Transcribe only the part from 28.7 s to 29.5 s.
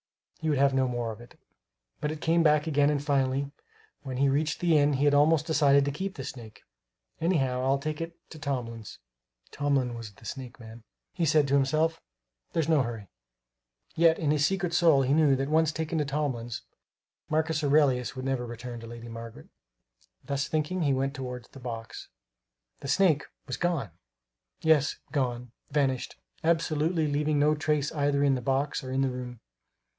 or in the room.